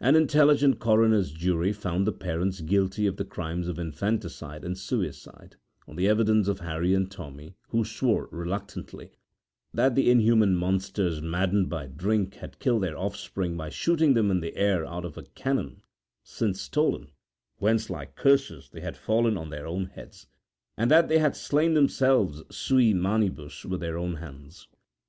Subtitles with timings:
[0.00, 5.54] An intelligent coroner's jury found the parents guilty of the crimes of infanticide and suicide,
[5.86, 9.12] on the evidence of Harry and Tommy, who swore, reluctantly,
[9.72, 14.40] that the inhuman monsters, maddened by drink, had killed their offspring by shooting them into
[14.40, 15.82] the air out of a cannon
[16.24, 17.12] since stolen
[17.58, 20.26] whence like curses they had fallen on their own heads;
[20.76, 24.66] and that then they had slain themselves suis manibus with their own hands..